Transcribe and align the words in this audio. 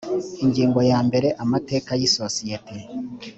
ingingo 0.43 0.79
ya 0.91 0.99
mbere 1.07 1.27
amateka 1.43 1.91
y 1.99 2.03
isosiyete 2.07 2.75